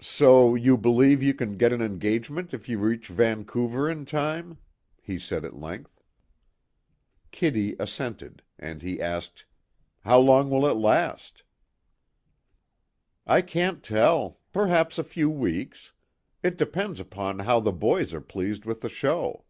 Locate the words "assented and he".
7.80-9.00